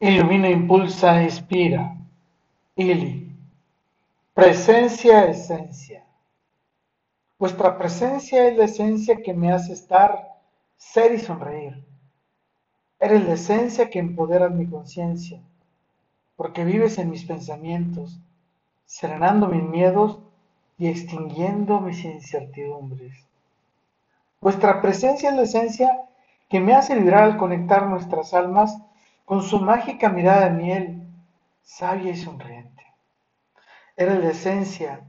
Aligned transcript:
Ilumina, 0.00 0.48
impulsa, 0.48 1.22
inspira. 1.22 1.96
Ili. 2.76 3.32
Presencia, 4.34 5.26
esencia. 5.26 6.04
Vuestra 7.38 7.78
presencia 7.78 8.48
es 8.48 8.56
la 8.56 8.64
esencia 8.64 9.22
que 9.22 9.32
me 9.32 9.52
hace 9.52 9.72
estar, 9.72 10.40
ser 10.76 11.14
y 11.14 11.18
sonreír. 11.18 11.84
Eres 12.98 13.24
la 13.24 13.34
esencia 13.34 13.90
que 13.90 14.00
empodera 14.00 14.48
mi 14.48 14.66
conciencia, 14.66 15.40
porque 16.36 16.64
vives 16.64 16.98
en 16.98 17.10
mis 17.10 17.24
pensamientos, 17.24 18.18
serenando 18.86 19.46
mis 19.46 19.62
miedos 19.62 20.18
y 20.78 20.88
extinguiendo 20.88 21.80
mis 21.80 22.04
incertidumbres. 22.04 23.14
Vuestra 24.40 24.82
presencia 24.82 25.30
es 25.30 25.36
la 25.36 25.42
esencia 25.42 26.02
que 26.48 26.60
me 26.60 26.74
hace 26.74 26.96
vibrar 26.96 27.22
al 27.22 27.36
conectar 27.36 27.86
nuestras 27.86 28.34
almas 28.34 28.76
con 29.24 29.42
su 29.42 29.60
mágica 29.60 30.08
mirada 30.08 30.48
de 30.48 30.50
miel, 30.50 31.02
sabia 31.62 32.12
y 32.12 32.16
sonriente. 32.16 32.84
Eres 33.96 34.22
la 34.22 34.30
esencia, 34.30 35.00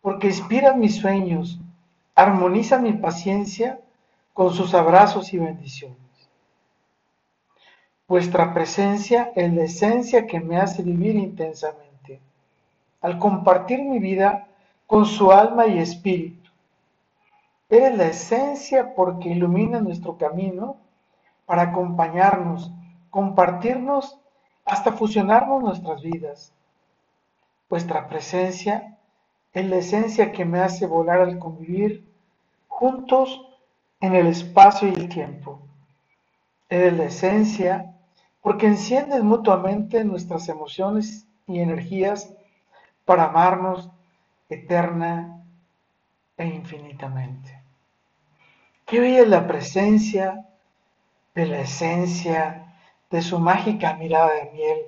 porque 0.00 0.28
inspira 0.28 0.74
mis 0.74 0.96
sueños, 0.96 1.60
armoniza 2.14 2.78
mi 2.78 2.92
paciencia 2.92 3.80
con 4.32 4.52
sus 4.54 4.72
abrazos 4.74 5.32
y 5.34 5.38
bendiciones. 5.38 5.98
Vuestra 8.08 8.52
presencia 8.54 9.30
es 9.36 9.52
la 9.52 9.64
esencia 9.64 10.26
que 10.26 10.40
me 10.40 10.56
hace 10.56 10.82
vivir 10.82 11.16
intensamente, 11.16 12.20
al 13.00 13.18
compartir 13.18 13.82
mi 13.82 13.98
vida 13.98 14.48
con 14.86 15.06
su 15.06 15.30
alma 15.30 15.66
y 15.66 15.78
espíritu. 15.78 16.50
Eres 17.68 17.96
la 17.96 18.06
esencia 18.06 18.94
porque 18.94 19.28
ilumina 19.28 19.80
nuestro 19.80 20.16
camino 20.16 20.76
para 21.46 21.62
acompañarnos 21.62 22.72
compartirnos, 23.10 24.18
hasta 24.64 24.92
fusionarnos 24.92 25.62
nuestras 25.62 26.02
vidas. 26.02 26.52
Vuestra 27.68 28.08
presencia 28.08 28.98
es 29.52 29.66
la 29.66 29.76
esencia 29.76 30.32
que 30.32 30.44
me 30.44 30.60
hace 30.60 30.86
volar 30.86 31.20
al 31.20 31.38
convivir 31.38 32.04
juntos 32.68 33.46
en 34.00 34.14
el 34.14 34.28
espacio 34.28 34.88
y 34.88 34.94
el 34.94 35.08
tiempo. 35.08 35.60
Eres 36.68 36.96
la 36.96 37.04
esencia 37.04 37.94
porque 38.40 38.66
enciendes 38.66 39.22
mutuamente 39.22 40.04
nuestras 40.04 40.48
emociones 40.48 41.26
y 41.46 41.60
energías 41.60 42.32
para 43.04 43.24
amarnos 43.24 43.90
eterna 44.48 45.42
e 46.36 46.46
infinitamente. 46.46 47.60
Qué 48.86 49.00
bella 49.00 49.22
es 49.22 49.28
la 49.28 49.46
presencia 49.46 50.46
de 51.34 51.46
la 51.46 51.60
esencia 51.60 52.69
de 53.10 53.22
su 53.22 53.38
mágica 53.38 53.94
mirada 53.94 54.32
de 54.34 54.50
miel, 54.52 54.78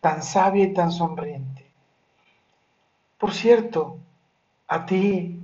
tan 0.00 0.22
sabia 0.22 0.64
y 0.64 0.74
tan 0.74 0.90
sonriente. 0.90 1.70
Por 3.16 3.32
cierto, 3.32 3.98
a 4.66 4.84
ti, 4.84 5.40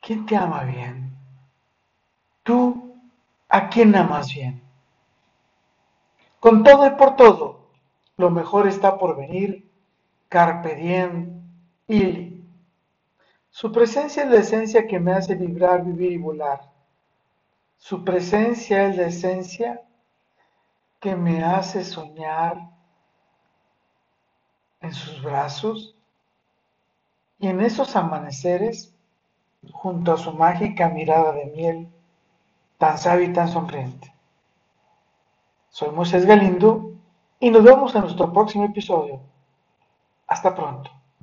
¿quién 0.00 0.24
te 0.24 0.36
ama 0.36 0.64
bien? 0.64 1.12
¿Tú 2.42 2.94
a 3.48 3.68
quién 3.68 3.94
amas 3.94 4.32
bien? 4.32 4.62
Con 6.40 6.62
todo 6.62 6.86
y 6.86 6.90
por 6.90 7.16
todo, 7.16 7.66
lo 8.16 8.30
mejor 8.30 8.68
está 8.68 8.96
por 8.96 9.16
venir, 9.16 9.68
carpe 10.28 10.76
diem, 10.76 11.42
ili. 11.88 12.44
Su 13.50 13.72
presencia 13.72 14.22
es 14.22 14.30
la 14.30 14.38
esencia 14.38 14.86
que 14.86 15.00
me 15.00 15.12
hace 15.12 15.34
vibrar, 15.34 15.84
vivir 15.84 16.12
y 16.12 16.18
volar. 16.18 16.60
Su 17.76 18.04
presencia 18.04 18.88
es 18.88 18.96
la 18.96 19.06
esencia 19.06 19.82
que 21.00 21.14
me 21.14 21.44
hace 21.44 21.84
soñar 21.84 22.70
en 24.80 24.92
sus 24.92 25.22
brazos 25.22 25.94
y 27.38 27.48
en 27.48 27.60
esos 27.60 27.94
amaneceres 27.96 28.94
junto 29.72 30.12
a 30.12 30.18
su 30.18 30.32
mágica 30.32 30.88
mirada 30.88 31.32
de 31.32 31.46
miel, 31.46 31.88
tan 32.78 32.98
sabia 32.98 33.28
y 33.28 33.32
tan 33.32 33.48
sonriente. 33.48 34.12
Soy 35.70 35.90
Moisés 35.90 36.26
Galindo 36.26 36.92
y 37.38 37.50
nos 37.50 37.62
vemos 37.62 37.94
en 37.94 38.02
nuestro 38.02 38.32
próximo 38.32 38.64
episodio. 38.64 39.20
Hasta 40.26 40.54
pronto. 40.54 40.90